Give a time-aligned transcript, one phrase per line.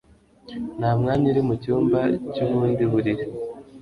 [0.79, 1.99] Nta mwanya uri mucyumba
[2.33, 3.25] cyubundi buriri